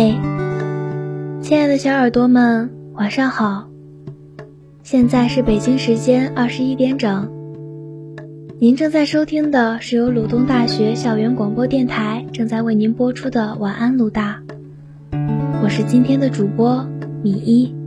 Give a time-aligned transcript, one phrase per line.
[0.00, 0.14] 嘿，
[1.42, 3.68] 亲爱的小耳朵们，晚上好！
[4.84, 7.28] 现在是北京时间二十一点整。
[8.60, 14.40] 您正在收听的是由鲁东大学校园广播电台正在为您播出的晚安鲁大，
[15.64, 16.86] 我是今天的主播
[17.24, 17.77] 米一。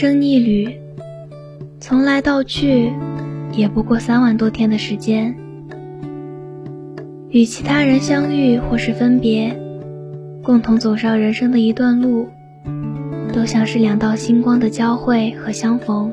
[0.00, 0.80] 生逆旅，
[1.78, 2.90] 从来到去，
[3.52, 5.36] 也不过三万多天的时间。
[7.28, 9.54] 与其他人相遇或是分别，
[10.42, 12.26] 共同走上人生的一段路，
[13.34, 16.10] 都像是两道星光的交汇和相逢。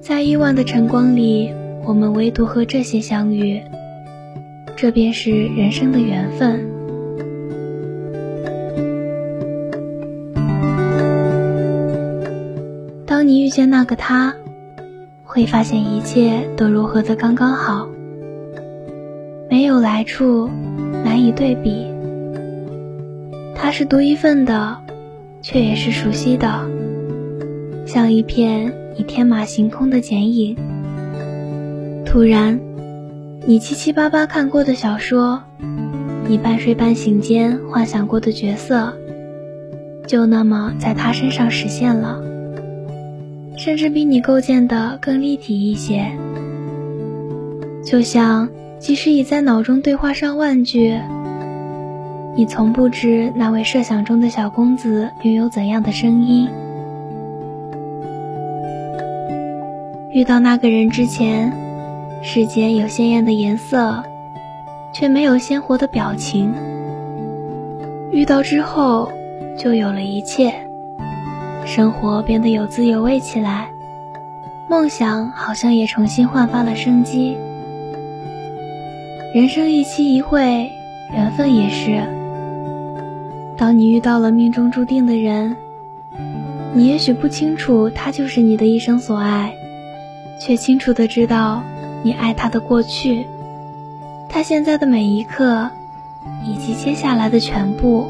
[0.00, 1.50] 在亿万的晨光里，
[1.84, 3.60] 我们唯独和这些相遇，
[4.76, 6.73] 这便是人生的缘分。
[13.44, 14.34] 遇见那个他，
[15.22, 17.86] 会发现一切都如何的刚刚好，
[19.50, 20.48] 没有来处，
[21.04, 21.86] 难以对比。
[23.54, 24.78] 他是独一份的，
[25.42, 26.66] 却也是熟悉的，
[27.84, 30.56] 像一片你天马行空的剪影。
[32.06, 32.58] 突然，
[33.46, 35.42] 你七七八八看过的小说，
[36.26, 38.90] 你半睡半醒间幻想过的角色，
[40.06, 42.32] 就那么在他身上实现了。
[43.56, 46.10] 甚至比你构建的更立体一些，
[47.84, 50.98] 就像即使已在脑中对话上万句，
[52.36, 56.48] 你从不知那位设想中的小公子拥有怎样的声音。
[60.10, 61.52] 遇到那个人之前，
[62.22, 64.02] 世间有鲜艳的颜色，
[64.92, 66.52] 却没有鲜活的表情；
[68.12, 69.10] 遇到之后，
[69.56, 70.52] 就有了一切。
[71.64, 73.70] 生活变得有滋有味起来，
[74.68, 77.36] 梦想好像也重新焕发了生机。
[79.34, 80.70] 人生一期一会，
[81.12, 82.02] 缘分也是。
[83.56, 85.56] 当你遇到了命中注定的人，
[86.74, 89.54] 你也许不清楚他就是你的一生所爱，
[90.38, 91.62] 却清楚的知道
[92.02, 93.26] 你爱他的过去，
[94.28, 95.70] 他现在的每一刻，
[96.44, 98.08] 以及接下来的全部。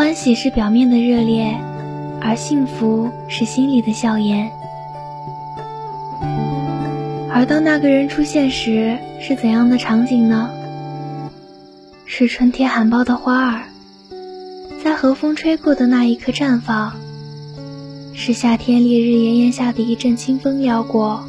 [0.00, 1.60] 欢喜是表面的热烈，
[2.22, 4.50] 而幸福是心里的笑颜。
[7.30, 10.48] 而当那个人出现时，是怎样的场景呢？
[12.06, 13.64] 是春天含苞的花儿，
[14.82, 16.92] 在和风吹过的那一刻绽放；
[18.14, 21.28] 是夏天烈日炎炎下的一阵清风撩过；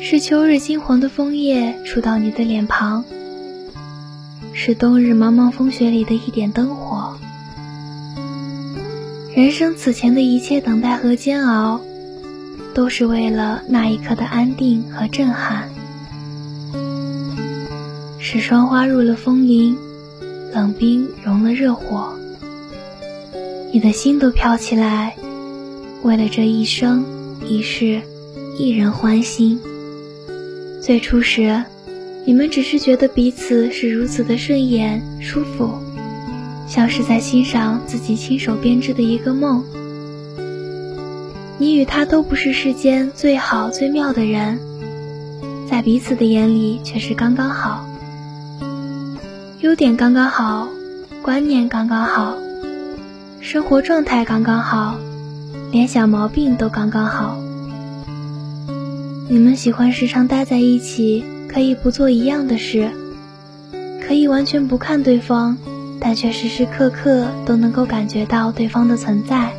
[0.00, 3.04] 是秋日金黄的枫叶触到你的脸庞。
[4.54, 6.95] 是冬日茫茫风雪里的一点灯火。
[9.36, 11.82] 人生此前的一切等待和煎熬，
[12.72, 15.68] 都是为了那一刻的安定和震撼。
[18.18, 19.76] 使霜花入了风铃，
[20.54, 22.14] 冷冰融了热火。
[23.74, 25.14] 你的心都飘起来，
[26.02, 27.04] 为了这一生
[27.46, 28.00] 一世，
[28.56, 29.60] 一人欢心。
[30.80, 31.62] 最初时。
[32.24, 35.78] 你们只是觉得彼此是如此的顺眼、舒服，
[36.66, 39.64] 像是在欣赏自己亲手编织的一个梦。
[41.58, 44.58] 你与他都不是世间最好最妙的人，
[45.70, 47.86] 在彼此的眼里却是刚刚好。
[49.60, 50.68] 优点刚刚好，
[51.22, 52.36] 观念刚刚好，
[53.40, 54.96] 生活状态刚刚好，
[55.72, 57.38] 连小毛病都刚刚好。
[59.28, 61.24] 你们喜欢时常待在一起。
[61.48, 62.90] 可以不做一样的事，
[64.06, 65.56] 可以完全不看对方，
[66.06, 69.50] 但却时时刻刻都能够感觉到对方的存在。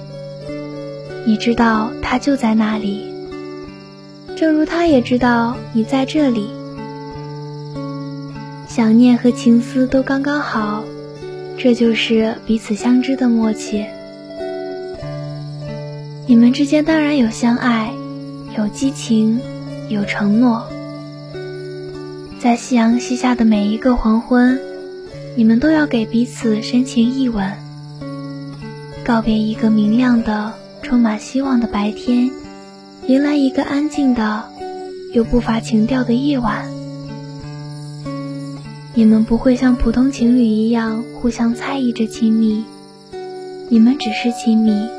[1.26, 3.14] 你知道他就在那里，
[4.38, 6.50] 正如他也知道你在这里。
[8.70, 10.86] 想念和情思都刚刚好，
[11.58, 13.86] 这就是彼此相知的默契。
[16.28, 17.92] 你们之间当然有相爱，
[18.58, 19.42] 有激情，
[19.90, 20.66] 有承诺。
[22.40, 24.58] 在夕阳西下的每一个黄昏，
[25.38, 27.54] 你们都要给彼此深情一吻，
[29.06, 30.52] 告别一个明亮的、
[30.82, 32.32] 充满希望的白天，
[33.06, 34.46] 迎来一个安静的
[35.14, 36.68] 又不乏情调的夜晚。
[38.96, 42.66] 你们不会像普通情侣一样互相猜疑着亲密，
[43.70, 44.90] 你们只是亲密，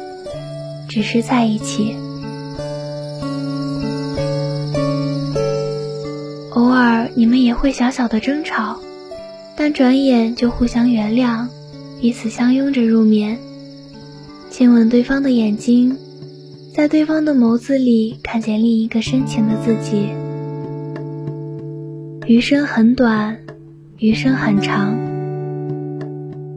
[0.89, 1.97] 只是在一起。
[6.51, 8.79] 偶尔，你们也会小小的争吵，
[9.61, 11.49] 但转眼就互相原谅，
[12.01, 13.39] 彼此相拥着入眠，
[14.51, 15.97] 亲吻对方的眼睛，
[16.73, 20.11] 在对方的眸子里看见另一个深情的自己。
[22.29, 23.39] 余生很短，
[23.99, 24.97] 余生很长。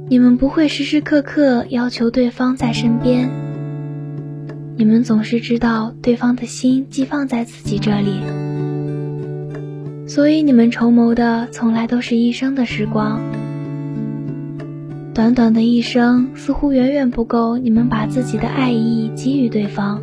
[0.07, 3.31] 你们不会时时刻刻要求对方在身边，
[4.77, 8.11] 你们总是知道对方的心寄放在自己这里，
[10.13, 13.21] 所以你们筹谋的从来都是一生的时光。
[15.13, 20.01] 短短的一生似乎远远不够你们把自己的爱意给予对方，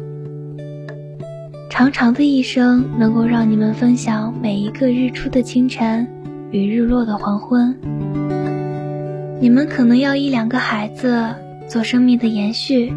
[1.69, 6.09] 长长的一生能够让你们分享每一个日出的清晨
[6.53, 7.77] 与日落的黄昏。
[9.43, 11.35] 你们可能要一两个孩子
[11.69, 12.95] 做生命的延续，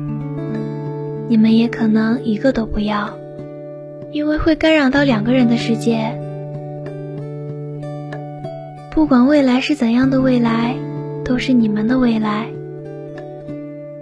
[1.27, 3.09] 你们也可能一个都不要，
[4.13, 6.17] 因为会干扰到两个人的世界。
[8.91, 10.75] 不管未来是怎样的未来，
[11.23, 12.47] 都是你们的未来。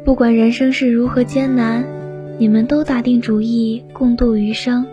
[0.04, 1.86] 不管人生是如何艰难，
[2.40, 4.88] 你们都打定主意共度余生。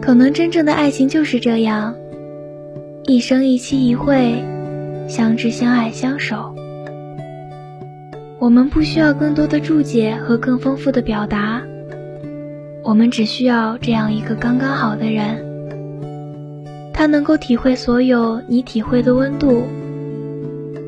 [0.00, 1.94] 可能真正的爱情就是这样，
[3.04, 4.42] 一生一期一会。
[5.06, 6.54] 相知、相爱、相守，
[8.38, 11.62] 我们不需要更多的注解和更丰富的表达，
[12.82, 15.53] 我们只需要这样一个刚刚好的人。
[16.94, 19.64] 他能够体会所有你体会的温度，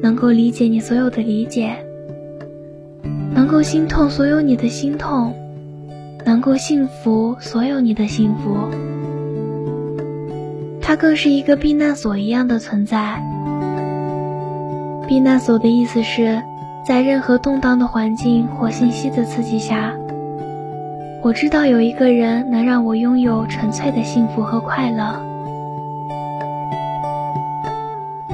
[0.00, 1.76] 能够理解你所有的理解，
[3.35, 5.35] 能够心痛所有你的心痛，
[6.25, 8.56] 能够幸福所有你的幸福。
[10.81, 13.20] 他更是一个避难所一样的存在。
[15.09, 16.41] 避难所的意思是，
[16.87, 19.93] 在任何动荡的环境或信息的刺激下，
[21.23, 25.20] 我知道有一个人能让我拥有纯粹的幸福和快乐。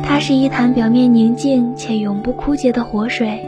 [0.03, 3.41] 它是一潭表面宁静且永不枯竭的活水。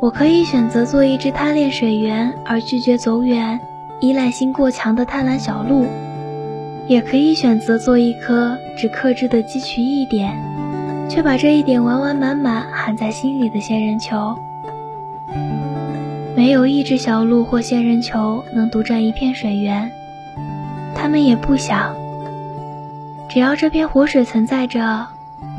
[0.00, 3.58] 我可以选择做一只贪恋水源而拒绝走远、
[4.00, 5.86] 依赖性过强的贪婪小鹿，
[6.86, 10.36] 也可以选择做一颗只克制的汲取一点。
[11.08, 14.36] 却把这一点完完满满含在心里的仙人球，
[16.34, 19.88] 没有一只小鹿或仙人球能独占一片水源，
[20.96, 21.94] 他们也不想。
[23.28, 25.06] 只要这片活水存在着，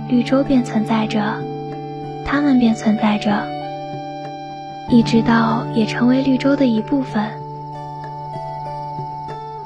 [0.08, 1.36] 绿洲便存在着，
[2.26, 3.46] 它们便存在着，
[4.90, 7.24] 一直到也成为绿洲的一部分。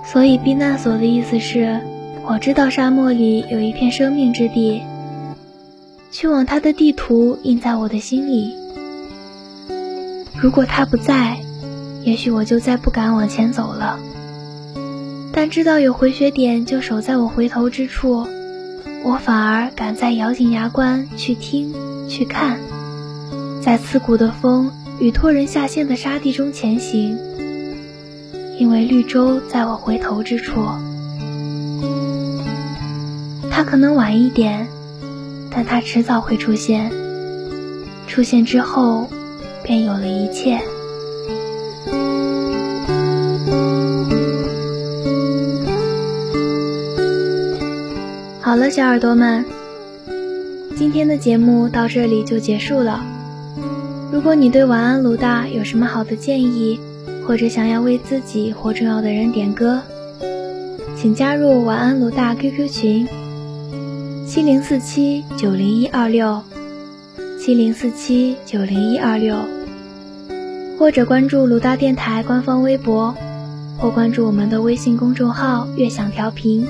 [0.04, 1.80] 所以避难所的意思是，
[2.26, 4.82] 我知道沙漠里有一片生命之地。
[6.12, 8.54] 去往他的地图印在我的心里。
[10.36, 11.38] 如果他不在，
[12.04, 13.98] 也许我就再不敢往前走了。
[15.34, 18.28] 但知道有回血点就守在我回头之处，
[19.04, 21.74] 我反而敢再咬紧牙关去听、
[22.10, 22.60] 去看，
[23.62, 27.18] 在刺骨的风与拖人下陷的沙地中前行，
[28.60, 30.62] 因为绿洲在我回头之处。
[33.50, 34.68] 他可能晚一点。
[35.54, 36.90] 但它迟早会出现，
[38.08, 39.10] 出现之后，
[39.64, 40.62] 便有了一切。
[48.52, 49.46] 好了，小耳朵们，
[50.76, 53.02] 今天的节目到这里就结束了。
[54.12, 56.78] 如果你对晚安鲁大有什么好的建议，
[57.26, 59.80] 或者想要为自己或重要的人点歌，
[60.98, 63.08] 请加入晚安鲁大 QQ 群。
[64.28, 66.42] 七零四七九零一二六，
[67.40, 69.38] 七零四七九零一二六，
[70.78, 73.16] 或者关注鲁大电台官方微博，
[73.78, 76.68] 或关注我们的微信公众号“悦享调频”。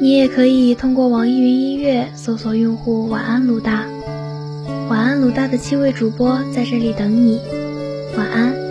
[0.00, 3.86] 你也可以通过网易云音乐搜索用户“晚安鲁大”，
[4.90, 7.40] 晚安鲁大的七位主播在这里等你，
[8.16, 8.65] 晚安。